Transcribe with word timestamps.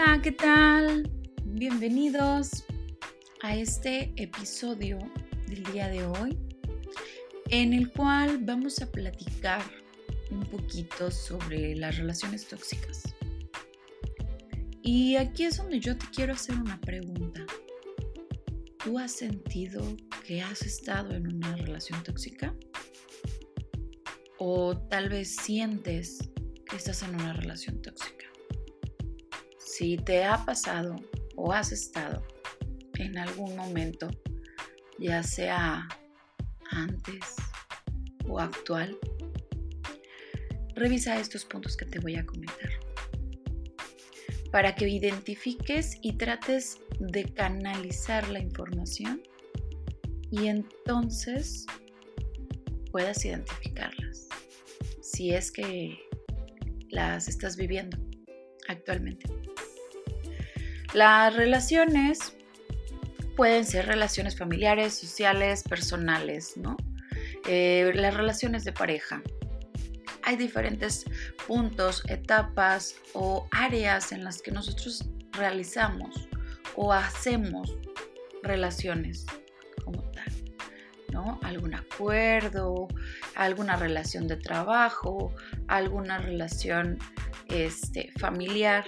Hola, 0.00 0.22
¿qué 0.22 0.30
tal? 0.30 1.10
Bienvenidos 1.44 2.64
a 3.42 3.56
este 3.56 4.12
episodio 4.14 4.96
del 5.48 5.64
día 5.72 5.88
de 5.88 6.06
hoy 6.06 6.38
en 7.50 7.72
el 7.72 7.90
cual 7.90 8.38
vamos 8.44 8.80
a 8.80 8.92
platicar 8.92 9.60
un 10.30 10.44
poquito 10.44 11.10
sobre 11.10 11.74
las 11.74 11.96
relaciones 11.96 12.46
tóxicas. 12.46 13.12
Y 14.82 15.16
aquí 15.16 15.46
es 15.46 15.56
donde 15.56 15.80
yo 15.80 15.98
te 15.98 16.06
quiero 16.14 16.34
hacer 16.34 16.54
una 16.54 16.80
pregunta. 16.80 17.44
¿Tú 18.84 19.00
has 19.00 19.10
sentido 19.10 19.82
que 20.24 20.42
has 20.42 20.62
estado 20.62 21.16
en 21.16 21.26
una 21.26 21.56
relación 21.56 22.00
tóxica? 22.04 22.54
¿O 24.38 24.78
tal 24.78 25.08
vez 25.08 25.34
sientes 25.34 26.30
que 26.70 26.76
estás 26.76 27.02
en 27.02 27.16
una 27.16 27.32
relación 27.32 27.82
tóxica? 27.82 28.17
Si 29.78 29.96
te 29.96 30.24
ha 30.24 30.44
pasado 30.44 30.96
o 31.36 31.52
has 31.52 31.70
estado 31.70 32.26
en 32.94 33.16
algún 33.16 33.54
momento, 33.54 34.08
ya 34.98 35.22
sea 35.22 35.88
antes 36.72 37.36
o 38.26 38.40
actual, 38.40 38.98
revisa 40.74 41.20
estos 41.20 41.44
puntos 41.44 41.76
que 41.76 41.84
te 41.84 42.00
voy 42.00 42.16
a 42.16 42.26
comentar 42.26 42.70
para 44.50 44.74
que 44.74 44.88
identifiques 44.88 45.96
y 46.02 46.14
trates 46.14 46.78
de 46.98 47.32
canalizar 47.32 48.28
la 48.30 48.40
información 48.40 49.22
y 50.32 50.48
entonces 50.48 51.66
puedas 52.90 53.24
identificarlas 53.24 54.26
si 55.02 55.30
es 55.30 55.52
que 55.52 56.00
las 56.90 57.28
estás 57.28 57.56
viviendo 57.56 57.96
actualmente. 58.66 59.26
Las 60.94 61.36
relaciones 61.36 62.34
pueden 63.36 63.64
ser 63.64 63.86
relaciones 63.86 64.36
familiares, 64.36 64.94
sociales, 64.94 65.62
personales, 65.62 66.56
¿no? 66.56 66.76
Eh, 67.46 67.92
las 67.94 68.14
relaciones 68.14 68.64
de 68.64 68.72
pareja. 68.72 69.22
Hay 70.22 70.36
diferentes 70.36 71.04
puntos, 71.46 72.02
etapas 72.08 72.96
o 73.12 73.46
áreas 73.52 74.12
en 74.12 74.24
las 74.24 74.42
que 74.42 74.50
nosotros 74.50 75.04
realizamos 75.32 76.28
o 76.74 76.92
hacemos 76.92 77.76
relaciones 78.42 79.24
como 79.84 80.02
tal, 80.10 80.32
¿no? 81.12 81.38
Algún 81.42 81.74
acuerdo, 81.74 82.88
alguna 83.34 83.76
relación 83.76 84.26
de 84.26 84.36
trabajo, 84.36 85.32
alguna 85.68 86.18
relación 86.18 86.98
este, 87.48 88.10
familiar, 88.18 88.84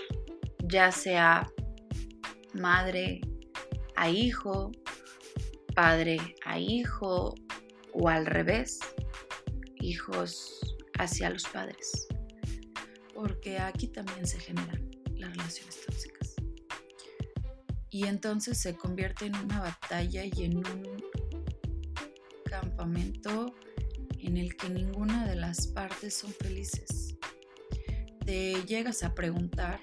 ya 0.65 0.93
sea 0.93 1.47
madre 2.55 3.21
a 3.97 4.09
hijo, 4.09 4.73
padre 5.75 6.19
a 6.45 6.59
hijo 6.59 7.35
o 7.93 8.09
al 8.09 8.27
revés, 8.27 8.81
hijos 9.81 10.61
hacia 10.99 11.31
los 11.31 11.45
padres. 11.45 12.09
Porque 13.15 13.59
aquí 13.59 13.89
también 13.89 14.27
se 14.27 14.41
generan 14.41 14.91
las 15.17 15.31
relaciones 15.37 15.81
tóxicas. 15.85 16.35
Y 17.91 18.07
entonces 18.07 18.59
se 18.59 18.77
convierte 18.77 19.27
en 19.27 19.37
una 19.37 19.61
batalla 19.61 20.25
y 20.25 20.45
en 20.45 20.59
un 20.59 21.05
campamento 22.45 23.55
en 24.19 24.37
el 24.37 24.57
que 24.57 24.71
ninguna 24.71 25.27
de 25.27 25.37
las 25.37 25.67
partes 25.67 26.17
son 26.17 26.33
felices. 26.33 27.17
Te 28.25 28.63
llegas 28.65 29.03
a 29.03 29.15
preguntar 29.15 29.81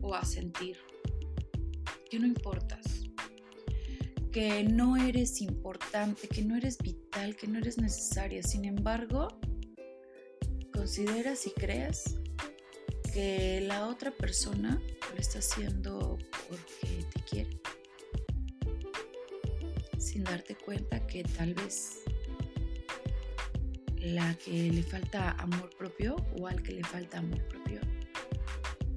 o 0.00 0.14
a 0.14 0.24
sentir 0.24 0.78
que 2.08 2.18
no 2.18 2.26
importas, 2.26 3.04
que 4.32 4.64
no 4.64 4.96
eres 4.96 5.40
importante, 5.40 6.28
que 6.28 6.42
no 6.42 6.56
eres 6.56 6.78
vital, 6.78 7.36
que 7.36 7.46
no 7.46 7.58
eres 7.58 7.78
necesaria. 7.78 8.42
Sin 8.42 8.64
embargo, 8.64 9.28
consideras 10.72 11.46
y 11.46 11.50
crees 11.50 12.16
que 13.12 13.60
la 13.66 13.88
otra 13.88 14.10
persona 14.10 14.80
lo 15.12 15.20
está 15.20 15.40
haciendo 15.40 16.18
porque 16.48 17.04
te 17.12 17.20
quiere, 17.22 17.60
sin 19.98 20.24
darte 20.24 20.54
cuenta 20.54 21.06
que 21.06 21.24
tal 21.24 21.54
vez 21.54 22.04
la 23.96 24.34
que 24.36 24.70
le 24.70 24.82
falta 24.82 25.32
amor 25.32 25.70
propio 25.76 26.16
o 26.38 26.46
al 26.46 26.62
que 26.62 26.72
le 26.72 26.84
falta 26.84 27.18
amor 27.18 27.42
propio 27.48 27.80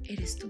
eres 0.04 0.36
tú 0.36 0.48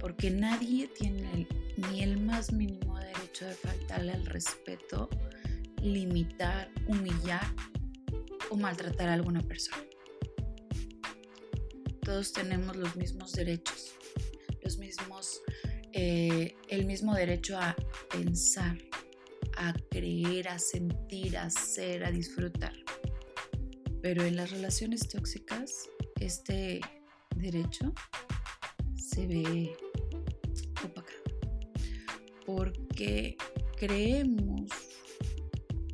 porque 0.00 0.30
nadie 0.30 0.88
tiene 0.88 1.46
ni 1.76 2.02
el 2.02 2.18
más 2.18 2.52
mínimo 2.52 2.98
derecho 2.98 3.44
de 3.44 3.54
faltarle 3.54 4.12
al 4.12 4.26
respeto, 4.26 5.08
limitar, 5.82 6.70
humillar 6.86 7.44
o 8.50 8.56
maltratar 8.56 9.08
a 9.08 9.14
alguna 9.14 9.42
persona. 9.42 9.84
Todos 12.02 12.32
tenemos 12.32 12.76
los 12.76 12.96
mismos 12.96 13.32
derechos, 13.32 13.94
los 14.62 14.78
mismos, 14.78 15.42
eh, 15.92 16.56
el 16.68 16.86
mismo 16.86 17.14
derecho 17.14 17.58
a 17.58 17.76
pensar, 18.10 18.78
a 19.56 19.74
creer, 19.90 20.48
a 20.48 20.58
sentir, 20.58 21.36
a 21.36 21.50
ser, 21.50 22.04
a 22.04 22.10
disfrutar. 22.10 22.72
Pero 24.02 24.24
en 24.24 24.34
las 24.34 24.50
relaciones 24.50 25.08
tóxicas, 25.08 25.88
este 26.18 26.80
derecho 27.36 27.92
se 28.96 29.26
ve 29.26 29.76
porque 32.56 33.36
creemos 33.76 34.68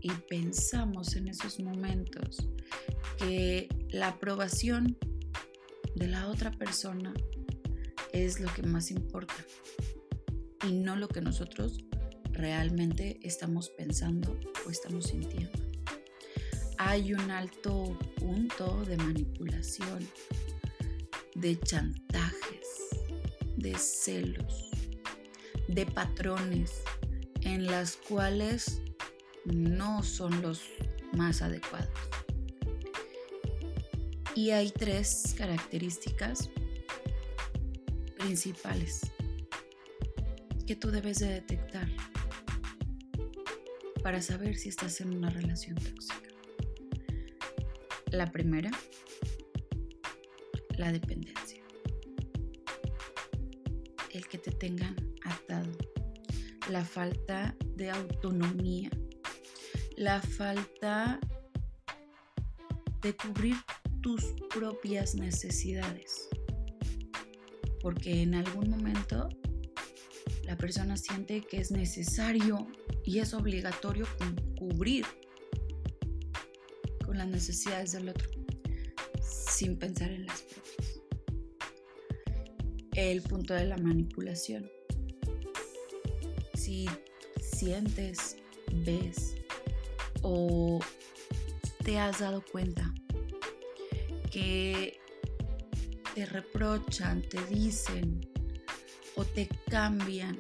y 0.01 0.11
pensamos 0.29 1.15
en 1.15 1.29
esos 1.29 1.61
momentos 1.61 2.49
que 3.19 3.69
la 3.91 4.09
aprobación 4.09 4.97
de 5.95 6.09
la 6.09 6.29
otra 6.29 6.51
persona 6.53 7.13
es 8.13 8.41
lo 8.41 8.53
que 8.55 8.63
más 8.63 8.91
importa 8.91 9.35
y 10.67 10.73
no 10.73 10.97
lo 10.97 11.09
que 11.09 11.21
nosotros 11.21 11.85
realmente 12.33 13.19
estamos 13.23 13.69
pensando 13.71 14.39
o 14.67 14.71
estamos 14.71 15.09
sintiendo. 15.09 15.59
Hay 16.79 17.13
un 17.13 17.31
alto 17.31 17.99
punto 18.17 18.83
de 18.85 18.97
manipulación, 18.97 20.09
de 21.35 21.59
chantajes, 21.61 22.69
de 23.57 23.75
celos, 23.79 24.71
de 25.69 25.87
patrones 25.87 26.83
en 27.43 27.67
las 27.67 27.97
cuales 27.97 28.81
no 29.45 30.03
son 30.03 30.43
los 30.43 30.63
más 31.13 31.43
adecuados. 31.43 31.89
Y 34.35 34.51
hay 34.51 34.71
tres 34.71 35.35
características 35.39 36.51
principales 38.19 39.01
que 40.67 40.77
tú 40.77 40.91
debes 40.91 41.21
de 41.21 41.29
detectar 41.29 41.89
para 44.03 44.21
saber 44.21 44.57
si 44.57 44.69
estás 44.69 45.01
en 45.01 45.17
una 45.17 45.31
relación 45.31 45.77
tóxica. 45.77 46.31
La 48.11 48.31
primera, 48.31 48.71
la 50.77 50.93
dependencia. 50.93 51.63
El 54.13 54.27
que 54.29 54.39
te 54.39 54.51
tengan 54.51 55.16
la 56.71 56.85
falta 56.85 57.55
de 57.77 57.91
autonomía, 57.91 58.91
la 59.97 60.21
falta 60.21 61.21
de 63.03 63.15
cubrir 63.15 63.57
tus 64.03 64.25
propias 64.53 65.15
necesidades. 65.15 66.29
Porque 67.81 68.23
en 68.23 68.35
algún 68.35 68.71
momento 68.71 69.29
la 70.45 70.57
persona 70.57 70.97
siente 70.97 71.41
que 71.43 71.59
es 71.59 71.71
necesario 71.71 72.67
y 73.05 73.21
es 73.21 73.33
obligatorio 73.33 74.07
cubrir 74.59 75.07
con 77.05 77.19
las 77.19 77.29
necesidades 77.29 77.93
del 77.93 78.09
otro 78.09 78.29
sin 79.21 79.79
pensar 79.79 80.11
en 80.11 80.27
las 80.27 80.43
propias. 80.43 81.01
El 82.95 83.23
punto 83.23 83.55
de 83.55 83.67
la 83.67 83.77
manipulación 83.77 84.69
si 86.57 86.89
sientes, 87.41 88.37
ves 88.73 89.37
o 90.23 90.81
te 91.85 91.99
has 91.99 92.19
dado 92.19 92.43
cuenta 92.51 92.93
que 94.31 94.99
te 96.15 96.27
reprochan, 96.27 97.23
te 97.23 97.45
dicen 97.47 98.21
o 99.15 99.25
te 99.25 99.49
cambian 99.71 100.39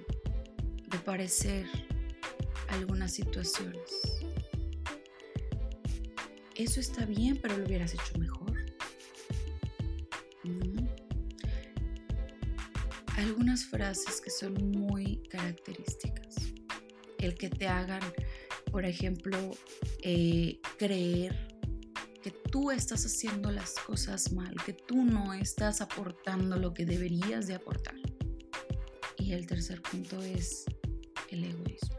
de 0.88 0.98
parecer 0.98 1.66
algunas 2.68 3.12
situaciones. 3.12 3.92
Eso 6.54 6.80
está 6.80 7.04
bien, 7.04 7.38
pero 7.40 7.56
lo 7.58 7.64
hubieras 7.64 7.92
hecho 7.94 8.18
mejor. 8.18 8.45
Algunas 13.26 13.64
frases 13.64 14.20
que 14.20 14.30
son 14.30 14.54
muy 14.70 15.20
características. 15.28 16.36
El 17.18 17.34
que 17.34 17.50
te 17.50 17.66
hagan, 17.66 18.02
por 18.70 18.84
ejemplo, 18.84 19.36
eh, 20.02 20.60
creer 20.78 21.48
que 22.22 22.30
tú 22.30 22.70
estás 22.70 23.04
haciendo 23.04 23.50
las 23.50 23.74
cosas 23.74 24.30
mal, 24.32 24.54
que 24.64 24.72
tú 24.72 25.04
no 25.04 25.34
estás 25.34 25.80
aportando 25.80 26.56
lo 26.56 26.72
que 26.72 26.86
deberías 26.86 27.48
de 27.48 27.54
aportar. 27.54 27.96
Y 29.18 29.32
el 29.32 29.46
tercer 29.46 29.82
punto 29.82 30.22
es 30.22 30.64
el 31.30 31.44
egoísmo. 31.44 31.98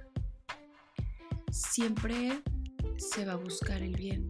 Siempre 1.51 2.41
se 2.97 3.25
va 3.25 3.33
a 3.33 3.37
buscar 3.37 3.81
el 3.81 3.95
bien 3.97 4.29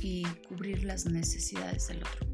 y 0.00 0.24
cubrir 0.48 0.84
las 0.84 1.04
necesidades 1.04 1.88
del 1.88 1.98
otro, 1.98 2.25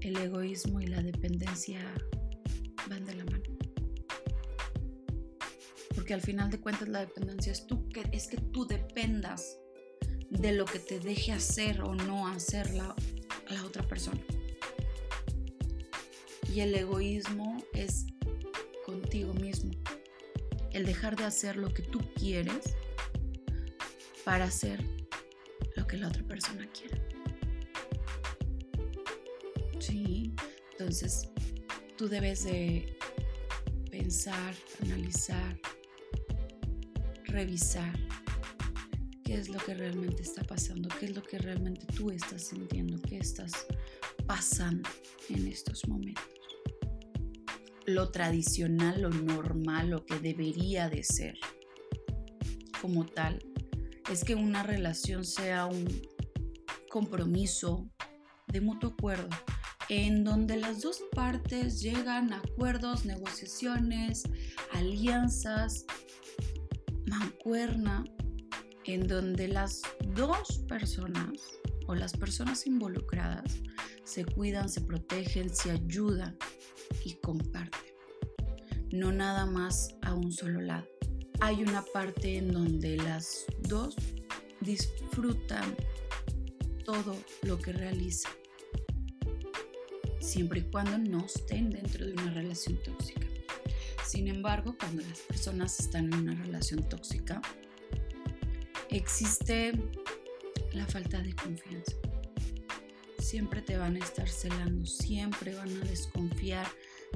el 0.00 0.16
egoísmo 0.16 0.80
y 0.80 0.88
la 0.88 1.00
dependencia 1.00 1.80
van 2.88 3.04
de 3.04 3.14
la 3.14 3.24
mano. 3.26 3.44
Porque 5.94 6.12
al 6.12 6.20
final 6.20 6.50
de 6.50 6.58
cuentas 6.58 6.88
la 6.88 7.00
dependencia 7.00 7.52
es, 7.52 7.66
tú, 7.68 7.88
que, 7.88 8.02
es 8.10 8.26
que 8.26 8.38
tú 8.38 8.66
dependas 8.66 9.58
de 10.30 10.52
lo 10.52 10.64
que 10.64 10.80
te 10.80 10.98
deje 10.98 11.30
hacer 11.30 11.82
o 11.82 11.94
no 11.94 12.26
hacer 12.26 12.74
la, 12.74 12.96
la 13.48 13.64
otra 13.64 13.86
persona. 13.86 14.20
Y 16.52 16.60
el 16.60 16.74
egoísmo 16.74 17.62
es 17.74 18.06
contigo 18.84 19.34
mismo. 19.34 19.70
El 20.72 20.84
dejar 20.84 21.14
de 21.14 21.24
hacer 21.24 21.56
lo 21.56 21.72
que 21.72 21.82
tú 21.82 22.00
quieres 22.16 22.74
para 24.24 24.46
hacer 24.46 24.82
lo 25.76 25.86
que 25.86 25.96
la 25.96 26.08
otra 26.08 26.24
persona 26.24 26.68
quiere. 26.72 27.07
Entonces 30.88 31.28
tú 31.98 32.08
debes 32.08 32.44
de 32.44 32.96
pensar, 33.90 34.54
analizar, 34.82 35.60
revisar 37.24 37.92
qué 39.22 39.34
es 39.34 39.50
lo 39.50 39.58
que 39.58 39.74
realmente 39.74 40.22
está 40.22 40.42
pasando, 40.44 40.88
qué 40.98 41.04
es 41.04 41.14
lo 41.14 41.22
que 41.22 41.36
realmente 41.40 41.84
tú 41.94 42.10
estás 42.10 42.44
sintiendo, 42.44 42.98
qué 43.02 43.18
estás 43.18 43.66
pasando 44.26 44.88
en 45.28 45.46
estos 45.48 45.86
momentos. 45.86 46.24
Lo 47.84 48.10
tradicional, 48.10 49.02
lo 49.02 49.10
normal, 49.10 49.90
lo 49.90 50.06
que 50.06 50.18
debería 50.20 50.88
de 50.88 51.04
ser 51.04 51.38
como 52.80 53.04
tal, 53.04 53.40
es 54.10 54.24
que 54.24 54.34
una 54.34 54.62
relación 54.62 55.26
sea 55.26 55.66
un 55.66 55.86
compromiso 56.88 57.90
de 58.46 58.62
mutuo 58.62 58.94
acuerdo, 58.96 59.28
en 59.88 60.24
donde 60.24 60.56
las 60.56 60.82
dos 60.82 61.02
partes 61.14 61.80
llegan 61.80 62.32
a 62.32 62.38
acuerdos, 62.38 63.04
negociaciones, 63.04 64.24
alianzas, 64.72 65.86
mancuerna, 67.06 68.04
en 68.84 69.06
donde 69.06 69.48
las 69.48 69.82
dos 70.14 70.58
personas 70.68 71.32
o 71.86 71.94
las 71.94 72.12
personas 72.14 72.66
involucradas 72.66 73.60
se 74.04 74.24
cuidan, 74.24 74.68
se 74.68 74.80
protegen, 74.80 75.54
se 75.54 75.70
ayudan 75.70 76.36
y 77.04 77.14
comparten. 77.14 77.92
No 78.92 79.12
nada 79.12 79.44
más 79.44 79.94
a 80.02 80.14
un 80.14 80.32
solo 80.32 80.60
lado. 80.60 80.86
Hay 81.40 81.62
una 81.62 81.82
parte 81.92 82.36
en 82.36 82.50
donde 82.50 82.96
las 82.96 83.44
dos 83.60 83.94
disfrutan 84.60 85.76
todo 86.84 87.16
lo 87.42 87.58
que 87.58 87.72
realizan, 87.72 88.32
siempre 90.20 90.60
y 90.60 90.62
cuando 90.62 90.98
no 90.98 91.24
estén 91.24 91.70
dentro 91.70 92.06
de 92.06 92.12
una 92.12 92.32
relación 92.32 92.76
tóxica. 92.82 93.26
Sin 94.06 94.28
embargo, 94.28 94.74
cuando 94.78 95.02
las 95.02 95.18
personas 95.20 95.78
están 95.80 96.12
en 96.12 96.20
una 96.20 96.34
relación 96.34 96.82
tóxica, 96.88 97.42
existe 98.90 99.72
la 100.72 100.86
falta 100.86 101.20
de 101.20 101.34
confianza. 101.34 101.94
Siempre 103.18 103.60
te 103.60 103.76
van 103.76 103.96
a 103.96 103.98
estar 103.98 104.28
celando, 104.28 104.86
siempre 104.86 105.54
van 105.54 105.76
a 105.82 105.84
desconfiar 105.84 106.66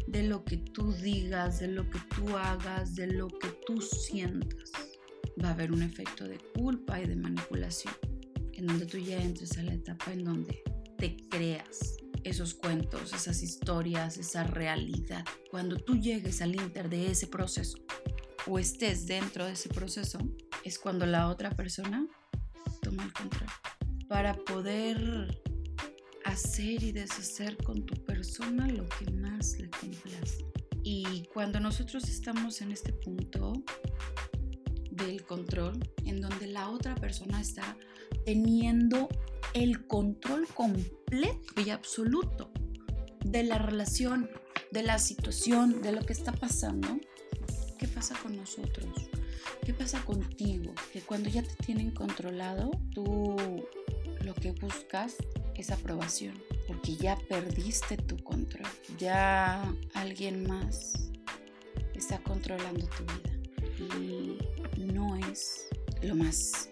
de 0.07 0.25
lo 0.25 0.45
que 0.45 0.59
tú 0.59 0.93
digas, 0.93 1.61
de 1.61 1.69
lo 1.69 1.89
que 1.89 1.99
tú 2.15 2.37
hagas, 2.37 2.95
de 2.95 3.07
lo 3.07 3.29
que 3.29 3.49
tú 3.67 3.81
sientas. 3.81 4.73
Va 5.43 5.49
a 5.49 5.53
haber 5.53 5.73
un 5.73 5.83
efecto 5.83 6.29
de 6.29 6.39
culpa 6.55 7.01
y 7.01 7.07
de 7.07 7.17
manipulación, 7.17 7.95
en 8.53 8.67
donde 8.67 8.85
tú 8.85 8.99
ya 8.99 9.23
entres 9.23 9.57
a 9.57 9.63
la 9.63 9.73
etapa 9.73 10.13
en 10.13 10.25
donde 10.25 10.63
te 10.99 11.17
creas 11.31 11.97
esos 12.25 12.55
cuentos, 12.55 13.13
esas 13.13 13.43
historias, 13.43 14.19
esa 14.19 14.45
realidad. 14.45 15.25
Cuando 15.51 15.77
tú 15.77 15.97
llegues 15.97 16.43
al 16.43 16.55
inter 16.55 16.89
de 16.89 17.11
ese 17.11 17.27
proceso 17.27 17.79
o 18.47 18.59
estés 18.59 19.07
dentro 19.07 19.45
de 19.45 19.53
ese 19.53 19.69
proceso, 19.69 20.19
es 20.65 20.79
cuando 20.79 21.07
la 21.07 21.29
otra 21.29 21.51
persona 21.51 22.07
toma 22.81 23.05
el 23.05 23.13
control 23.13 23.49
para 24.09 24.37
poder 24.37 25.41
hacer 26.25 26.83
y 26.83 26.93
deshacer 26.93 27.57
con 27.63 27.85
tu 27.85 27.95
persona 28.05 28.69
lo 28.69 28.89
que 28.89 29.11
más 29.11 29.59
le 29.59 29.71
complace. 29.71 30.45
Y 30.83 31.25
cuando 31.33 31.61
nosotros 31.61 32.09
estamos 32.09 32.61
en 32.61 32.73
este 32.73 32.93
punto 32.93 33.53
del 34.91 35.25
control, 35.25 35.79
en 36.05 36.21
donde 36.21 36.47
la 36.47 36.69
otra 36.71 36.95
persona 36.95 37.41
está 37.41 37.77
teniendo 38.25 39.09
el 39.55 39.87
control 39.87 40.47
completo 40.49 41.61
y 41.65 41.71
absoluto 41.71 42.51
de 43.25 43.43
la 43.43 43.59
relación, 43.59 44.31
de 44.71 44.83
la 44.83 44.99
situación, 44.99 45.83
de 45.83 45.93
lo 45.93 46.03
que 46.03 46.13
está 46.13 46.33
pasando, 46.33 46.99
¿qué 47.79 47.87
pasa 47.89 48.17
con 48.23 48.37
nosotros? 48.37 48.89
¿Qué 49.65 49.75
pasa 49.75 50.05
contigo? 50.05 50.75
Que 50.93 51.01
cuando 51.01 51.29
ya 51.29 51.43
te 51.43 51.55
tienen 51.65 51.91
controlado, 51.93 52.71
tú 52.93 53.37
lo 54.25 54.35
que 54.35 54.53
buscas 54.53 55.17
es 55.55 55.71
aprobación, 55.71 56.43
porque 56.67 56.97
ya 56.97 57.17
perdiste 57.29 57.97
tu 57.97 58.17
control, 58.25 58.67
ya 58.99 59.63
alguien 59.95 60.47
más 60.47 61.11
está 61.95 62.19
controlando 62.23 62.87
tu 62.87 63.05
vida 63.05 64.39
y 64.77 64.85
no 64.85 65.17
es 65.17 65.69
lo 66.03 66.17
más 66.17 66.72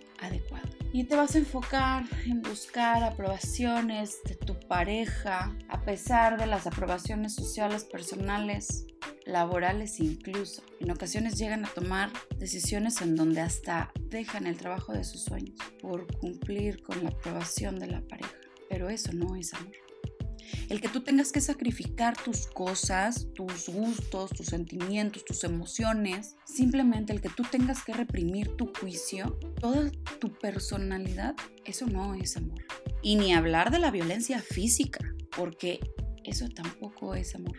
Y 0.92 1.04
te 1.04 1.16
vas 1.16 1.34
a 1.34 1.38
enfocar 1.38 2.04
en 2.26 2.42
buscar 2.42 3.04
aprobaciones 3.04 4.18
de 4.24 4.34
tu 4.34 4.58
pareja, 4.58 5.56
a 5.68 5.82
pesar 5.82 6.36
de 6.38 6.46
las 6.46 6.66
aprobaciones 6.66 7.34
sociales, 7.34 7.84
personales, 7.84 8.86
laborales 9.24 10.00
incluso. 10.00 10.62
En 10.80 10.90
ocasiones 10.90 11.38
llegan 11.38 11.64
a 11.64 11.68
tomar 11.68 12.10
decisiones 12.38 13.00
en 13.02 13.14
donde 13.14 13.40
hasta 13.40 13.92
dejan 14.08 14.46
el 14.46 14.56
trabajo 14.56 14.92
de 14.92 15.04
sus 15.04 15.22
sueños 15.22 15.56
por 15.80 16.06
cumplir 16.18 16.82
con 16.82 17.04
la 17.04 17.10
aprobación 17.10 17.78
de 17.78 17.86
la 17.86 18.00
pareja 18.00 18.40
pero 18.70 18.88
eso 18.88 19.12
no 19.12 19.34
es 19.34 19.52
amor. 19.52 19.89
El 20.68 20.80
que 20.80 20.88
tú 20.88 21.02
tengas 21.02 21.32
que 21.32 21.40
sacrificar 21.40 22.16
tus 22.16 22.46
cosas, 22.46 23.28
tus 23.34 23.68
gustos, 23.68 24.30
tus 24.30 24.46
sentimientos, 24.46 25.24
tus 25.24 25.44
emociones, 25.44 26.36
simplemente 26.44 27.12
el 27.12 27.20
que 27.20 27.28
tú 27.28 27.42
tengas 27.50 27.82
que 27.84 27.92
reprimir 27.92 28.56
tu 28.56 28.72
juicio, 28.78 29.38
toda 29.60 29.90
tu 30.20 30.32
personalidad, 30.38 31.34
eso 31.64 31.86
no 31.86 32.14
es 32.14 32.36
amor. 32.36 32.64
Y 33.02 33.16
ni 33.16 33.32
hablar 33.32 33.70
de 33.70 33.78
la 33.78 33.90
violencia 33.90 34.40
física, 34.40 35.00
porque 35.36 35.80
eso 36.24 36.48
tampoco 36.48 37.14
es 37.14 37.34
amor. 37.34 37.56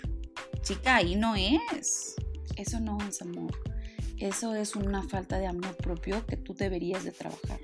Chica, 0.61 0.97
ahí 0.97 1.15
no 1.15 1.35
es. 1.35 2.15
Eso 2.55 2.79
no 2.79 2.97
es 3.07 3.21
amor. 3.21 3.51
Eso 4.17 4.53
es 4.53 4.75
una 4.75 5.01
falta 5.01 5.39
de 5.39 5.47
amor 5.47 5.75
propio 5.77 6.25
que 6.27 6.37
tú 6.37 6.53
deberías 6.53 7.03
de 7.03 7.11
trabajar. 7.11 7.59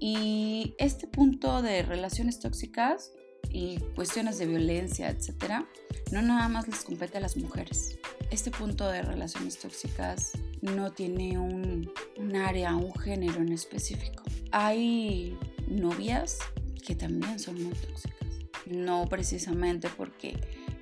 Y 0.00 0.74
este 0.78 1.06
punto 1.06 1.62
de 1.62 1.82
relaciones 1.82 2.40
tóxicas 2.40 3.12
y 3.52 3.78
cuestiones 3.94 4.38
de 4.38 4.46
violencia, 4.46 5.08
etcétera, 5.10 5.66
no 6.12 6.22
nada 6.22 6.48
más 6.48 6.68
les 6.68 6.84
compete 6.84 7.18
a 7.18 7.20
las 7.20 7.36
mujeres. 7.36 7.98
Este 8.30 8.50
punto 8.50 8.88
de 8.88 9.02
relaciones 9.02 9.58
tóxicas 9.58 10.32
no 10.62 10.92
tiene 10.92 11.38
un, 11.38 11.92
un 12.16 12.36
área, 12.36 12.74
un 12.76 12.94
género 12.94 13.40
en 13.40 13.52
específico. 13.52 14.22
Hay 14.52 15.36
novias 15.68 16.38
que 16.86 16.94
también 16.94 17.38
son 17.38 17.62
muy 17.62 17.74
tóxicas. 17.74 18.28
No 18.66 19.06
precisamente 19.08 19.88
porque 19.96 20.38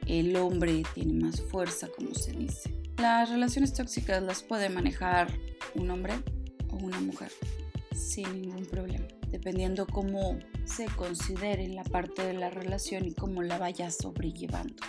el 0.07 0.37
hombre 0.37 0.83
tiene 0.95 1.15
más 1.15 1.41
fuerza, 1.41 1.89
como 1.89 2.15
se 2.15 2.33
dice. 2.33 2.75
Las 2.99 3.31
relaciones 3.31 3.73
tóxicas 3.73 4.23
las 4.23 4.43
puede 4.43 4.69
manejar 4.69 5.33
un 5.75 5.91
hombre 5.91 6.15
o 6.71 6.77
una 6.77 7.01
mujer 7.01 7.31
sin 7.93 8.43
ningún 8.43 8.67
problema, 8.67 9.07
dependiendo 9.31 9.87
cómo 9.87 10.39
se 10.65 10.87
considere 10.87 11.69
la 11.69 11.85
parte 11.85 12.27
de 12.27 12.35
la 12.35 12.51
relación 12.51 13.07
y 13.07 13.15
cómo 13.15 13.43
la 13.43 13.59
vaya 13.59 13.91
sobrellevando, 13.91 14.83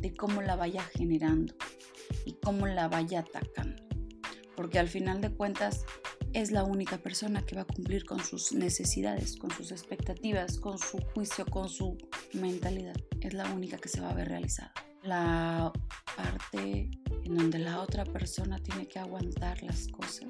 de 0.00 0.14
cómo 0.14 0.42
la 0.42 0.56
vaya 0.56 0.82
generando 0.82 1.54
y 2.24 2.34
cómo 2.34 2.66
la 2.66 2.88
vaya 2.88 3.20
atacando. 3.20 3.82
Porque 4.56 4.78
al 4.78 4.88
final 4.88 5.20
de 5.20 5.30
cuentas, 5.30 5.84
es 6.34 6.50
la 6.50 6.64
única 6.64 6.98
persona 6.98 7.46
que 7.46 7.54
va 7.54 7.62
a 7.62 7.64
cumplir 7.64 8.04
con 8.04 8.22
sus 8.22 8.52
necesidades, 8.52 9.36
con 9.36 9.52
sus 9.52 9.70
expectativas, 9.70 10.58
con 10.58 10.78
su 10.78 10.98
juicio, 11.14 11.46
con 11.46 11.68
su 11.68 11.96
mentalidad. 12.32 12.96
Es 13.20 13.34
la 13.34 13.50
única 13.52 13.78
que 13.78 13.88
se 13.88 14.00
va 14.00 14.10
a 14.10 14.14
ver 14.14 14.28
realizada. 14.28 14.72
La 15.04 15.72
parte 16.16 16.90
en 17.24 17.34
donde 17.36 17.60
la 17.60 17.80
otra 17.80 18.04
persona 18.04 18.58
tiene 18.58 18.88
que 18.88 18.98
aguantar 18.98 19.62
las 19.62 19.86
cosas. 19.86 20.28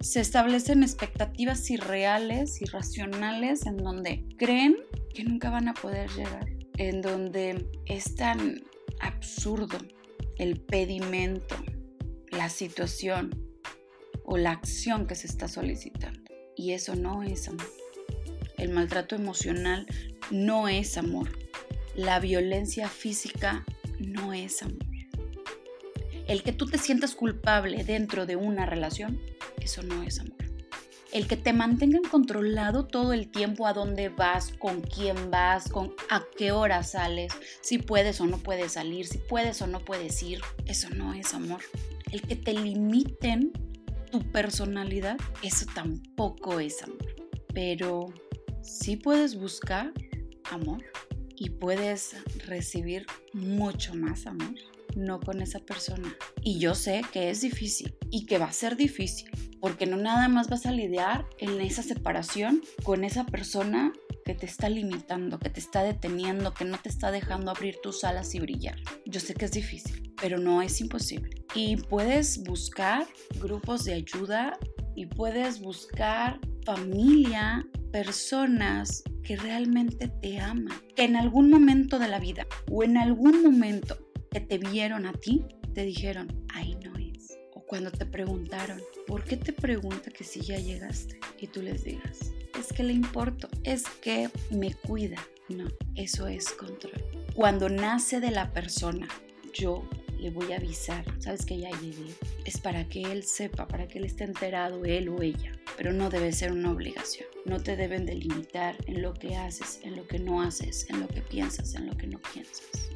Se 0.00 0.20
establecen 0.20 0.82
expectativas 0.82 1.70
irreales, 1.70 2.62
irracionales, 2.62 3.66
en 3.66 3.76
donde 3.76 4.24
creen 4.38 4.76
que 5.14 5.24
nunca 5.24 5.50
van 5.50 5.68
a 5.68 5.74
poder 5.74 6.08
llegar, 6.10 6.48
en 6.78 7.02
donde 7.02 7.70
es 7.84 8.14
tan 8.14 8.62
absurdo 9.00 9.76
el 10.38 10.58
pedimento, 10.58 11.54
la 12.30 12.48
situación 12.48 13.30
o 14.24 14.38
la 14.38 14.52
acción 14.52 15.06
que 15.06 15.14
se 15.14 15.26
está 15.26 15.48
solicitando. 15.48 16.22
Y 16.56 16.72
eso 16.72 16.96
no 16.96 17.22
es 17.22 17.48
amor. 17.48 17.68
El 18.56 18.70
maltrato 18.70 19.16
emocional 19.16 19.86
no 20.30 20.68
es 20.68 20.96
amor. 20.96 21.28
La 21.94 22.20
violencia 22.20 22.88
física 22.88 23.66
no 23.98 24.32
es 24.32 24.62
amor. 24.62 24.89
El 26.30 26.44
que 26.44 26.52
tú 26.52 26.66
te 26.66 26.78
sientas 26.78 27.16
culpable 27.16 27.82
dentro 27.82 28.24
de 28.24 28.36
una 28.36 28.64
relación, 28.64 29.20
eso 29.60 29.82
no 29.82 30.04
es 30.04 30.20
amor. 30.20 30.36
El 31.12 31.26
que 31.26 31.36
te 31.36 31.52
mantengan 31.52 32.04
controlado 32.04 32.86
todo 32.86 33.12
el 33.12 33.32
tiempo 33.32 33.66
a 33.66 33.72
dónde 33.72 34.10
vas, 34.10 34.52
con 34.52 34.80
quién 34.80 35.32
vas, 35.32 35.68
con 35.68 35.92
a 36.08 36.22
qué 36.38 36.52
hora 36.52 36.84
sales, 36.84 37.32
si 37.62 37.78
puedes 37.78 38.20
o 38.20 38.26
no 38.26 38.38
puedes 38.38 38.74
salir, 38.74 39.08
si 39.08 39.18
puedes 39.18 39.60
o 39.60 39.66
no 39.66 39.80
puedes 39.80 40.22
ir, 40.22 40.40
eso 40.66 40.88
no 40.90 41.14
es 41.14 41.34
amor. 41.34 41.62
El 42.12 42.22
que 42.22 42.36
te 42.36 42.52
limiten 42.52 43.50
tu 44.12 44.22
personalidad, 44.30 45.16
eso 45.42 45.66
tampoco 45.74 46.60
es 46.60 46.80
amor. 46.84 47.12
Pero 47.52 48.06
sí 48.62 48.94
puedes 48.94 49.34
buscar 49.34 49.92
amor 50.44 50.84
y 51.34 51.50
puedes 51.50 52.14
recibir 52.46 53.04
mucho 53.32 53.94
más 53.94 54.26
amor, 54.26 54.54
no 54.96 55.20
con 55.20 55.40
esa 55.40 55.60
persona. 55.60 56.16
Y 56.42 56.58
yo 56.58 56.74
sé 56.74 57.02
que 57.12 57.30
es 57.30 57.40
difícil 57.40 57.94
y 58.10 58.26
que 58.26 58.38
va 58.38 58.46
a 58.46 58.52
ser 58.52 58.76
difícil, 58.76 59.30
porque 59.60 59.86
no 59.86 59.96
nada 59.96 60.28
más 60.28 60.48
vas 60.48 60.66
a 60.66 60.72
lidiar 60.72 61.26
en 61.38 61.60
esa 61.60 61.82
separación 61.82 62.62
con 62.82 63.04
esa 63.04 63.26
persona 63.26 63.92
que 64.24 64.34
te 64.34 64.46
está 64.46 64.68
limitando, 64.68 65.38
que 65.38 65.50
te 65.50 65.60
está 65.60 65.82
deteniendo, 65.82 66.54
que 66.54 66.64
no 66.64 66.78
te 66.78 66.88
está 66.88 67.10
dejando 67.10 67.50
abrir 67.50 67.76
tus 67.82 68.04
alas 68.04 68.34
y 68.34 68.40
brillar. 68.40 68.76
Yo 69.06 69.20
sé 69.20 69.34
que 69.34 69.46
es 69.46 69.52
difícil, 69.52 70.14
pero 70.20 70.38
no 70.38 70.62
es 70.62 70.80
imposible. 70.80 71.44
Y 71.54 71.76
puedes 71.76 72.42
buscar 72.44 73.06
grupos 73.40 73.84
de 73.84 73.94
ayuda 73.94 74.58
y 74.94 75.06
puedes 75.06 75.60
buscar 75.60 76.40
familia, 76.64 77.66
personas 77.92 79.02
que 79.24 79.36
realmente 79.36 80.08
te 80.08 80.38
aman, 80.38 80.80
que 80.94 81.04
en 81.04 81.16
algún 81.16 81.50
momento 81.50 81.98
de 81.98 82.08
la 82.08 82.18
vida 82.18 82.46
o 82.70 82.82
en 82.84 82.96
algún 82.96 83.42
momento 83.42 84.09
que 84.30 84.40
te 84.40 84.58
vieron 84.58 85.06
a 85.06 85.12
ti, 85.12 85.44
te 85.74 85.84
dijeron, 85.84 86.28
ahí 86.48 86.76
no 86.84 86.96
es. 86.96 87.36
O 87.54 87.60
cuando 87.60 87.90
te 87.90 88.06
preguntaron, 88.06 88.80
¿por 89.06 89.24
qué 89.24 89.36
te 89.36 89.52
pregunta 89.52 90.10
que 90.10 90.24
si 90.24 90.40
ya 90.40 90.58
llegaste? 90.58 91.18
Y 91.38 91.48
tú 91.48 91.62
les 91.62 91.84
digas, 91.84 92.32
es 92.58 92.72
que 92.72 92.82
le 92.82 92.92
importo, 92.92 93.48
es 93.64 93.84
que 94.00 94.30
me 94.50 94.74
cuida. 94.74 95.18
No, 95.48 95.68
eso 95.96 96.28
es 96.28 96.50
control. 96.52 97.04
Cuando 97.34 97.68
nace 97.68 98.20
de 98.20 98.30
la 98.30 98.52
persona, 98.52 99.08
yo 99.52 99.88
le 100.16 100.30
voy 100.30 100.52
a 100.52 100.56
avisar, 100.56 101.04
sabes 101.20 101.44
que 101.44 101.58
ya 101.58 101.70
llegué. 101.80 102.14
Es 102.44 102.60
para 102.60 102.88
que 102.88 103.02
él 103.02 103.24
sepa, 103.24 103.66
para 103.66 103.88
que 103.88 103.98
él 103.98 104.04
esté 104.04 104.24
enterado, 104.24 104.84
él 104.84 105.08
o 105.08 105.22
ella. 105.22 105.52
Pero 105.76 105.92
no 105.92 106.08
debe 106.08 106.30
ser 106.30 106.52
una 106.52 106.70
obligación. 106.70 107.26
No 107.46 107.60
te 107.60 107.74
deben 107.74 108.06
delimitar 108.06 108.76
en 108.86 109.02
lo 109.02 109.14
que 109.14 109.34
haces, 109.34 109.80
en 109.82 109.96
lo 109.96 110.06
que 110.06 110.20
no 110.20 110.40
haces, 110.40 110.88
en 110.88 111.00
lo 111.00 111.08
que 111.08 111.22
piensas, 111.22 111.74
en 111.74 111.86
lo 111.86 111.96
que 111.96 112.06
no 112.06 112.20
piensas 112.32 112.90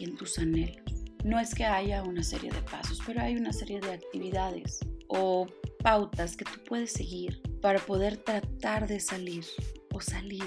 en 0.00 0.16
tus 0.16 0.38
anhelos. 0.38 0.82
No 1.24 1.38
es 1.38 1.54
que 1.54 1.64
haya 1.64 2.02
una 2.02 2.22
serie 2.22 2.50
de 2.50 2.62
pasos, 2.62 3.00
pero 3.06 3.20
hay 3.20 3.36
una 3.36 3.52
serie 3.52 3.80
de 3.80 3.92
actividades 3.92 4.80
o 5.08 5.46
pautas 5.82 6.36
que 6.36 6.44
tú 6.44 6.64
puedes 6.66 6.92
seguir 6.92 7.40
para 7.60 7.78
poder 7.78 8.16
tratar 8.16 8.88
de 8.88 8.98
salir 8.98 9.44
o 9.92 10.00
salir 10.00 10.44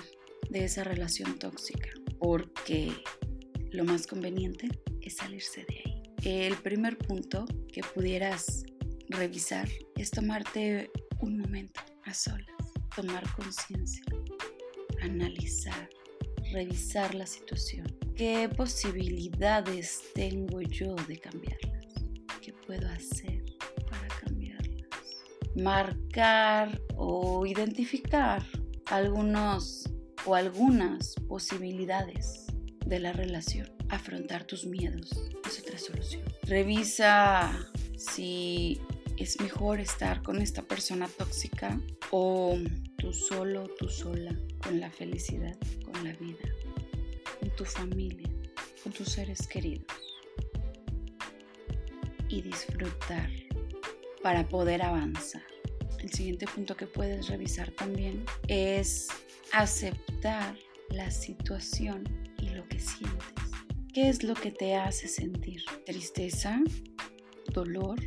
de 0.49 0.65
esa 0.65 0.83
relación 0.83 1.39
tóxica. 1.39 1.89
Porque 2.19 2.91
lo 3.71 3.85
más 3.85 4.05
conveniente 4.07 4.67
es 5.01 5.17
salirse 5.17 5.65
de 5.65 5.81
ahí. 5.85 6.03
El 6.23 6.55
primer 6.57 6.97
punto 6.97 7.45
que 7.71 7.81
pudieras 7.81 8.63
revisar 9.09 9.69
es 9.95 10.11
tomarte 10.11 10.91
un 11.21 11.37
momento 11.37 11.81
a 12.03 12.13
solas, 12.13 12.47
tomar 12.95 13.23
conciencia, 13.33 14.03
analizar, 15.01 15.89
revisar 16.51 17.13
la 17.15 17.27
situación. 17.27 18.04
¿Qué 18.15 18.47
posibilidades 18.47 20.01
tengo 20.13 20.61
yo 20.61 20.95
de 21.07 21.17
cambiarlas? 21.17 21.93
¿Qué 22.41 22.53
puedo 22.53 22.87
hacer 22.87 23.43
para 23.89 24.07
cambiarlas? 24.07 24.87
Marcar 25.57 26.81
o 26.95 27.45
identificar 27.45 28.41
algunos 28.85 29.89
o 30.25 30.33
algunas 30.33 31.15
posibilidades 31.27 32.45
de 32.85 32.99
la 32.99 33.11
relación 33.11 33.69
afrontar 33.89 34.45
tus 34.45 34.65
miedos 34.65 35.11
es 35.45 35.59
otra 35.59 35.77
solución. 35.77 36.23
Revisa 36.43 37.67
si 37.97 38.79
es 39.17 39.39
mejor 39.41 39.79
estar 39.79 40.21
con 40.23 40.41
esta 40.41 40.61
persona 40.61 41.09
tóxica 41.17 41.79
o 42.11 42.57
tú 42.97 43.11
solo, 43.13 43.67
tú 43.77 43.89
sola, 43.89 44.33
con 44.63 44.79
la 44.79 44.89
felicidad, 44.89 45.57
con 45.83 46.03
la 46.03 46.13
vida, 46.13 46.44
tu 47.55 47.65
familia, 47.65 48.29
con 48.83 48.91
tus 48.91 49.09
seres 49.09 49.47
queridos. 49.47 49.87
Y 52.29 52.41
disfrutar 52.41 53.29
para 54.21 54.47
poder 54.47 54.81
avanzar. 54.81 55.43
El 55.99 56.11
siguiente 56.11 56.45
punto 56.47 56.75
que 56.75 56.87
puedes 56.87 57.27
revisar 57.27 57.71
también 57.71 58.25
es 58.47 59.07
aceptar 59.51 60.57
la 60.89 61.09
situación 61.11 62.03
y 62.39 62.49
lo 62.49 62.67
que 62.67 62.79
sientes. 62.79 63.51
¿Qué 63.93 64.09
es 64.09 64.23
lo 64.23 64.33
que 64.33 64.51
te 64.51 64.75
hace 64.75 65.07
sentir? 65.07 65.63
¿Tristeza? 65.85 66.61
¿Dolor? 67.53 67.99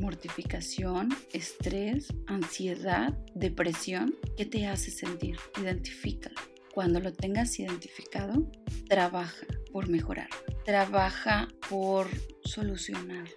mortificación, 0.00 1.08
estrés, 1.32 2.08
ansiedad, 2.26 3.16
depresión, 3.34 4.14
¿qué 4.36 4.46
te 4.46 4.66
hace 4.66 4.90
sentir? 4.90 5.36
Identifícalo. 5.60 6.53
Cuando 6.74 6.98
lo 6.98 7.12
tengas 7.12 7.56
identificado, 7.60 8.50
trabaja 8.88 9.46
por 9.70 9.88
mejorar, 9.88 10.28
trabaja 10.64 11.46
por 11.70 12.08
solucionar. 12.44 13.28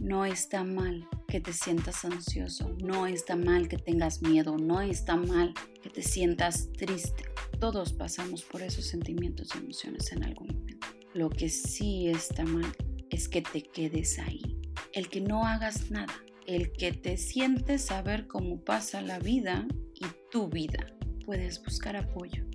No 0.00 0.24
está 0.24 0.62
mal 0.62 1.08
que 1.26 1.40
te 1.40 1.52
sientas 1.52 2.04
ansioso, 2.04 2.76
no 2.80 3.08
está 3.08 3.34
mal 3.34 3.66
que 3.66 3.78
tengas 3.78 4.22
miedo, 4.22 4.56
no 4.58 4.80
está 4.80 5.16
mal 5.16 5.54
que 5.82 5.90
te 5.90 6.02
sientas 6.02 6.70
triste. 6.70 7.24
Todos 7.58 7.92
pasamos 7.94 8.44
por 8.44 8.62
esos 8.62 8.84
sentimientos 8.84 9.48
y 9.56 9.58
emociones 9.58 10.12
en 10.12 10.22
algún 10.22 10.46
momento. 10.46 10.86
Lo 11.14 11.30
que 11.30 11.48
sí 11.48 12.06
está 12.06 12.44
mal 12.44 12.72
es 13.10 13.28
que 13.28 13.42
te 13.42 13.64
quedes 13.64 14.20
ahí, 14.20 14.60
el 14.92 15.08
que 15.08 15.20
no 15.20 15.44
hagas 15.44 15.90
nada, 15.90 16.14
el 16.46 16.70
que 16.70 16.92
te 16.92 17.16
sientes 17.16 17.90
a 17.90 18.02
ver 18.02 18.28
cómo 18.28 18.60
pasa 18.60 19.02
la 19.02 19.18
vida 19.18 19.66
y 19.94 20.06
tu 20.30 20.48
vida. 20.48 20.86
Puedes 21.26 21.62
buscar 21.62 21.96
apoyo, 21.96 22.47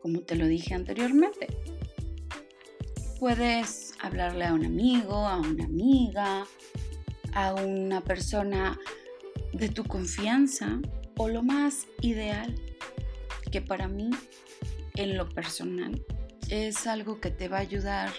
como 0.00 0.20
te 0.20 0.36
lo 0.36 0.46
dije 0.46 0.74
anteriormente. 0.74 1.48
Puedes 3.18 3.94
hablarle 4.00 4.46
a 4.46 4.54
un 4.54 4.64
amigo, 4.64 5.26
a 5.26 5.38
una 5.38 5.64
amiga, 5.64 6.46
a 7.34 7.54
una 7.54 8.00
persona 8.00 8.78
de 9.52 9.68
tu 9.68 9.84
confianza 9.84 10.80
o 11.16 11.28
lo 11.28 11.42
más 11.42 11.86
ideal 12.00 12.54
que 13.50 13.60
para 13.60 13.88
mí 13.88 14.10
en 14.94 15.16
lo 15.16 15.28
personal 15.28 16.02
es 16.48 16.86
algo 16.86 17.20
que 17.20 17.30
te 17.30 17.48
va 17.48 17.58
a 17.58 17.60
ayudar 17.60 18.10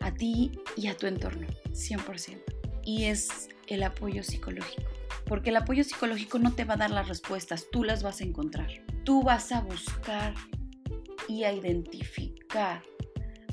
a 0.00 0.12
ti 0.12 0.58
y 0.76 0.88
a 0.88 0.96
tu 0.96 1.06
entorno, 1.06 1.46
100%. 1.72 2.42
Y 2.84 3.04
es 3.04 3.48
el 3.66 3.82
apoyo 3.82 4.22
psicológico. 4.22 4.90
Porque 5.26 5.50
el 5.50 5.56
apoyo 5.56 5.84
psicológico 5.84 6.38
no 6.38 6.54
te 6.54 6.64
va 6.64 6.74
a 6.74 6.78
dar 6.78 6.90
las 6.90 7.08
respuestas, 7.08 7.66
tú 7.70 7.84
las 7.84 8.02
vas 8.02 8.20
a 8.20 8.24
encontrar. 8.24 8.68
Tú 9.04 9.22
vas 9.22 9.52
a 9.52 9.60
buscar 9.60 10.34
y 11.28 11.44
a 11.44 11.52
identificar 11.52 12.82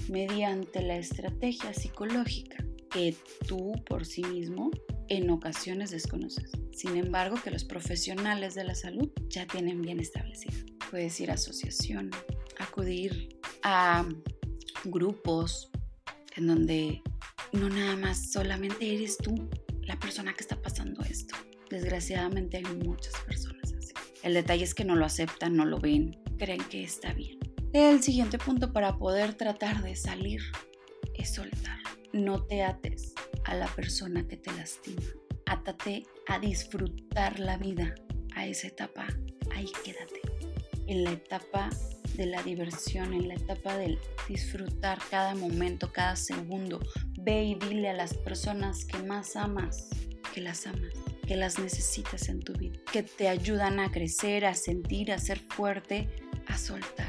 mediante 0.10 0.82
la 0.82 0.98
estrategia 0.98 1.74
psicológica 1.74 2.64
que 2.90 3.16
tú 3.48 3.74
por 3.86 4.06
sí 4.06 4.24
mismo 4.24 4.72
en 5.10 5.30
ocasiones 5.30 5.92
desconoces. 5.92 6.52
Sin 6.72 6.96
embargo, 6.98 7.38
que 7.44 7.52
los 7.52 7.64
profesionales 7.64 8.56
de 8.56 8.64
la 8.64 8.76
salud 8.76 9.10
ya 9.28 9.46
tienen 9.46 9.82
bien 9.82 10.00
establecido. 10.00 10.66
Puedes 10.90 11.20
ir 11.20 11.32
a 11.32 11.36
asociación, 11.36 12.12
acudir 12.58 13.38
a 13.64 14.08
grupos 14.86 15.70
en 16.36 16.48
donde 16.48 17.02
no 17.52 17.70
nada 17.70 17.96
más 17.96 18.32
solamente 18.32 18.94
eres 18.94 19.18
tú 19.18 19.50
la 19.82 20.00
persona 20.00 20.34
que 20.34 20.42
está 20.42 20.62
pasando 20.62 21.04
esto. 21.04 21.36
Desgraciadamente 21.70 22.58
hay 22.58 22.64
muchas 22.64 23.14
personas 23.26 23.74
El 24.24 24.34
detalle 24.34 24.64
es 24.64 24.74
que 24.74 24.86
no 24.86 24.96
lo 24.96 25.06
aceptan, 25.06 25.56
no 25.56 25.66
lo 25.66 25.80
ven, 25.80 26.18
creen 26.38 26.64
que 26.70 26.84
está 26.84 27.14
bien. 27.14 27.45
El 27.78 28.02
siguiente 28.02 28.38
punto 28.38 28.72
para 28.72 28.98
poder 28.98 29.34
tratar 29.34 29.84
de 29.84 29.98
salir 29.98 30.42
es 31.14 31.34
soltar. 31.34 31.78
No 32.14 32.42
te 32.42 32.64
ates 32.64 33.14
a 33.44 33.54
la 33.54 33.68
persona 33.68 34.26
que 34.26 34.38
te 34.38 34.50
lastima. 34.54 35.02
Átate 35.46 36.04
a 36.30 36.40
disfrutar 36.40 37.38
la 37.38 37.58
vida, 37.58 37.94
a 38.34 38.48
esa 38.48 38.68
etapa. 38.68 39.08
Ahí 39.54 39.70
quédate. 39.84 40.22
En 40.88 41.04
la 41.04 41.12
etapa 41.12 41.70
de 42.16 42.28
la 42.28 42.42
diversión, 42.44 43.14
en 43.14 43.28
la 43.28 43.34
etapa 43.34 43.76
del 43.76 44.00
disfrutar 44.30 44.98
cada 45.10 45.36
momento, 45.36 45.92
cada 45.92 46.16
segundo. 46.16 46.80
Ve 47.20 47.44
y 47.44 47.56
dile 47.56 47.90
a 47.90 47.94
las 47.94 48.14
personas 48.14 48.86
que 48.86 49.00
más 49.00 49.36
amas 49.36 49.90
que 50.34 50.40
las 50.40 50.66
amas, 50.66 50.94
que 51.28 51.36
las 51.36 51.60
necesitas 51.60 52.30
en 52.30 52.40
tu 52.40 52.54
vida, 52.54 52.80
que 52.92 53.04
te 53.04 53.28
ayudan 53.30 53.80
a 53.80 53.92
crecer, 53.92 54.46
a 54.46 54.54
sentir, 54.54 55.12
a 55.12 55.18
ser 55.18 55.40
fuerte, 55.40 56.10
a 56.48 56.58
soltar. 56.58 57.05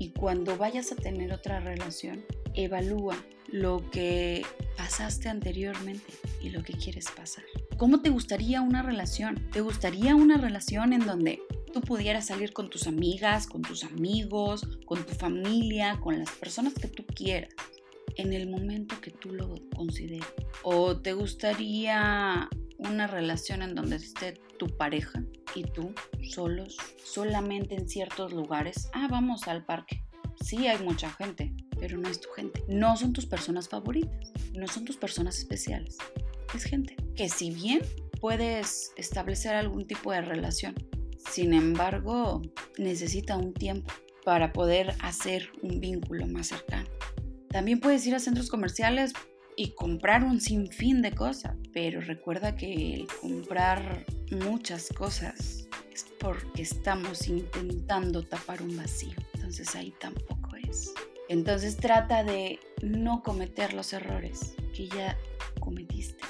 Y 0.00 0.12
cuando 0.12 0.56
vayas 0.56 0.92
a 0.92 0.96
tener 0.96 1.30
otra 1.30 1.60
relación, 1.60 2.24
evalúa 2.54 3.22
lo 3.48 3.90
que 3.90 4.46
pasaste 4.78 5.28
anteriormente 5.28 6.14
y 6.42 6.48
lo 6.48 6.62
que 6.62 6.72
quieres 6.72 7.10
pasar. 7.14 7.44
¿Cómo 7.76 8.00
te 8.00 8.08
gustaría 8.08 8.62
una 8.62 8.82
relación? 8.82 9.50
¿Te 9.52 9.60
gustaría 9.60 10.14
una 10.14 10.38
relación 10.38 10.94
en 10.94 11.04
donde 11.04 11.42
tú 11.74 11.82
pudieras 11.82 12.28
salir 12.28 12.54
con 12.54 12.70
tus 12.70 12.86
amigas, 12.86 13.46
con 13.46 13.60
tus 13.60 13.84
amigos, 13.84 14.66
con 14.86 15.04
tu 15.04 15.12
familia, 15.12 16.00
con 16.00 16.18
las 16.18 16.30
personas 16.30 16.72
que 16.72 16.88
tú 16.88 17.04
quieras? 17.06 17.54
en 18.16 18.32
el 18.32 18.50
momento 18.50 19.00
que 19.00 19.12
tú 19.12 19.32
lo 19.32 19.54
consideres. 19.74 20.26
¿O 20.62 20.96
te 20.96 21.12
gustaría 21.12 22.48
una 22.80 23.06
relación 23.06 23.62
en 23.62 23.74
donde 23.74 23.96
esté 23.96 24.34
tu 24.58 24.66
pareja 24.76 25.22
y 25.54 25.64
tú 25.64 25.94
solos, 26.30 26.76
solamente 27.04 27.74
en 27.74 27.88
ciertos 27.88 28.32
lugares? 28.32 28.90
Ah, 28.92 29.08
vamos 29.10 29.48
al 29.48 29.64
parque. 29.64 30.04
Sí, 30.42 30.66
hay 30.66 30.82
mucha 30.82 31.10
gente, 31.10 31.52
pero 31.78 31.98
no 31.98 32.08
es 32.08 32.20
tu 32.20 32.30
gente. 32.30 32.64
No 32.68 32.96
son 32.96 33.12
tus 33.12 33.26
personas 33.26 33.68
favoritas, 33.68 34.32
no 34.54 34.66
son 34.66 34.84
tus 34.84 34.96
personas 34.96 35.38
especiales. 35.38 35.98
Es 36.54 36.64
gente 36.64 36.96
que 37.14 37.28
si 37.28 37.50
bien 37.50 37.80
puedes 38.20 38.92
establecer 38.96 39.54
algún 39.54 39.86
tipo 39.86 40.12
de 40.12 40.22
relación, 40.22 40.74
sin 41.30 41.52
embargo, 41.52 42.42
necesita 42.78 43.36
un 43.36 43.52
tiempo 43.52 43.92
para 44.24 44.52
poder 44.52 44.94
hacer 45.00 45.50
un 45.62 45.80
vínculo 45.80 46.26
más 46.26 46.48
cercano. 46.48 46.88
También 47.48 47.80
puedes 47.80 48.06
ir 48.06 48.14
a 48.14 48.20
centros 48.20 48.48
comerciales 48.48 49.12
y 49.56 49.74
comprar 49.74 50.24
un 50.24 50.40
sinfín 50.40 51.02
de 51.02 51.12
cosas, 51.12 51.56
pero 51.72 52.00
recuerda 52.00 52.56
que 52.56 52.94
el 52.94 53.06
comprar 53.20 54.04
muchas 54.30 54.88
cosas 54.88 55.68
es 55.92 56.06
porque 56.18 56.62
estamos 56.62 57.28
intentando 57.28 58.22
tapar 58.24 58.62
un 58.62 58.76
vacío. 58.76 59.16
Entonces 59.34 59.74
ahí 59.74 59.92
tampoco 60.00 60.56
es. 60.56 60.92
Entonces 61.28 61.76
trata 61.76 62.24
de 62.24 62.58
no 62.82 63.22
cometer 63.22 63.72
los 63.72 63.92
errores 63.92 64.54
que 64.74 64.88
ya 64.88 65.16
cometiste. 65.60 66.24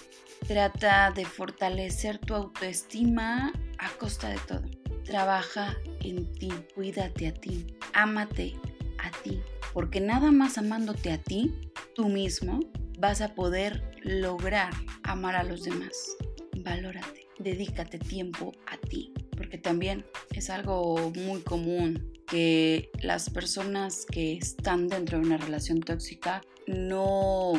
Trata 0.47 1.11
de 1.11 1.25
fortalecer 1.25 2.18
tu 2.18 2.35
autoestima 2.35 3.52
a 3.78 3.88
costa 3.99 4.28
de 4.28 4.38
todo. 4.47 4.64
Trabaja 5.04 5.76
en 6.00 6.30
ti, 6.35 6.50
cuídate 6.75 7.28
a 7.28 7.35
ti, 7.35 7.66
ámate 7.92 8.54
a 8.99 9.11
ti, 9.23 9.40
porque 9.73 10.00
nada 10.00 10.30
más 10.30 10.59
amándote 10.59 11.12
a 11.12 11.18
ti, 11.18 11.52
tú 11.94 12.09
mismo, 12.09 12.61
vas 12.99 13.20
a 13.20 13.35
poder 13.35 13.82
lograr 14.02 14.73
amar 15.11 15.37
a 15.37 15.45
los 15.45 15.64
demás. 15.64 16.17
Valórate, 16.57 17.26
dedícate 17.38 17.99
tiempo 17.99 18.52
a 18.67 18.76
ti, 18.76 19.12
porque 19.37 19.59
también 19.59 20.05
es 20.33 20.50
algo 20.50 21.12
muy 21.17 21.40
común 21.43 22.12
que 22.26 22.90
las 23.02 23.29
personas 23.29 24.06
que 24.06 24.34
están 24.34 24.87
dentro 24.87 25.19
de 25.19 25.26
una 25.26 25.37
relación 25.37 25.80
tóxica 25.80 26.43
no 26.67 27.54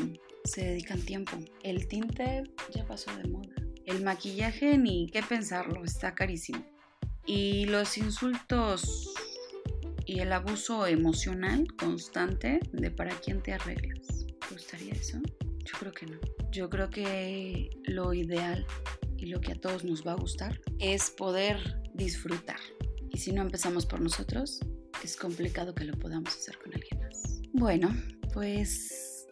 se 0.45 0.65
dedican 0.65 1.01
tiempo. 1.01 1.37
El 1.63 1.87
tinte 1.87 2.43
ya 2.73 2.85
pasó 2.87 3.15
de 3.17 3.27
moda. 3.27 3.53
El 3.85 4.03
maquillaje 4.03 4.77
ni 4.77 5.07
qué 5.07 5.21
pensarlo, 5.21 5.83
está 5.83 6.15
carísimo. 6.15 6.65
Y 7.25 7.65
los 7.65 7.97
insultos 7.97 9.13
y 10.05 10.19
el 10.19 10.31
abuso 10.31 10.87
emocional 10.87 11.67
constante 11.77 12.59
de 12.71 12.91
para 12.91 13.11
quién 13.19 13.41
te 13.41 13.53
arreglas. 13.53 14.25
¿Te 14.47 14.53
gustaría 14.53 14.93
eso? 14.93 15.19
Yo 15.65 15.77
creo 15.79 15.91
que 15.91 16.05
no. 16.05 16.40
Yo 16.51 16.69
creo 16.69 16.89
que 16.89 17.69
lo 17.85 18.13
ideal 18.13 18.65
y 19.17 19.27
lo 19.27 19.39
que 19.39 19.53
a 19.53 19.55
todos 19.55 19.85
nos 19.85 20.05
va 20.05 20.11
a 20.11 20.15
gustar 20.15 20.59
es 20.79 21.09
poder 21.09 21.81
disfrutar. 21.93 22.59
Y 23.09 23.19
si 23.19 23.31
no 23.31 23.41
empezamos 23.41 23.85
por 23.85 24.01
nosotros, 24.01 24.59
es 25.01 25.15
complicado 25.15 25.73
que 25.73 25.85
lo 25.85 25.97
podamos 25.97 26.35
hacer 26.35 26.57
con 26.57 26.73
alguien 26.73 26.99
más. 26.99 27.41
Bueno, 27.53 27.95
pues 28.33 29.27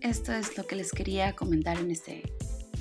esto 0.00 0.32
es 0.32 0.58
lo 0.58 0.66
que 0.66 0.74
les 0.74 0.90
quería 0.90 1.36
comentar 1.36 1.78
en 1.78 1.92
este 1.92 2.22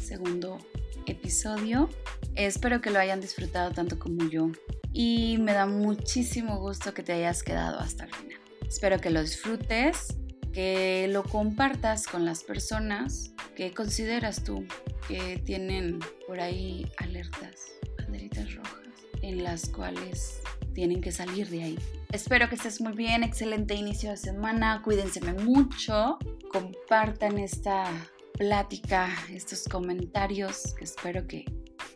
segundo 0.01 0.57
episodio. 1.05 1.87
Espero 2.33 2.81
que 2.81 2.89
lo 2.89 2.97
hayan 2.97 3.21
disfrutado 3.21 3.71
tanto 3.71 3.99
como 3.99 4.27
yo 4.27 4.49
y 4.91 5.37
me 5.37 5.53
da 5.53 5.67
muchísimo 5.67 6.59
gusto 6.59 6.95
que 6.95 7.03
te 7.03 7.13
hayas 7.13 7.43
quedado 7.43 7.79
hasta 7.79 8.05
el 8.05 8.13
final. 8.15 8.39
Espero 8.67 8.99
que 8.99 9.11
lo 9.11 9.21
disfrutes, 9.21 10.17
que 10.53 11.07
lo 11.09 11.23
compartas 11.23 12.07
con 12.07 12.25
las 12.25 12.43
personas 12.43 13.33
que 13.55 13.73
consideras 13.73 14.43
tú 14.43 14.65
que 15.07 15.41
tienen 15.43 15.99
por 16.27 16.39
ahí 16.39 16.89
alertas, 16.97 17.73
banderitas 17.97 18.55
rojas, 18.55 18.87
en 19.21 19.43
las 19.43 19.69
cuales 19.69 20.41
tienen 20.73 21.01
que 21.01 21.11
salir 21.11 21.49
de 21.49 21.63
ahí. 21.63 21.79
Espero 22.11 22.47
que 22.47 22.55
estés 22.55 22.79
muy 22.79 22.93
bien, 22.93 23.23
excelente 23.23 23.73
inicio 23.73 24.11
de 24.11 24.17
semana, 24.17 24.81
cuídense 24.83 25.19
mucho, 25.33 26.19
compartan 26.51 27.39
esta 27.39 27.85
plática, 28.33 29.09
estos 29.31 29.63
comentarios 29.65 30.75
espero 30.79 31.27
que 31.27 31.45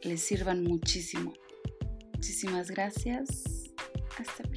les 0.03 0.21
sirvan 0.21 0.63
muchísimo. 0.63 1.33
Muchísimas 2.13 2.71
gracias. 2.71 3.43
Hasta 4.17 4.43
pronto. 4.43 4.56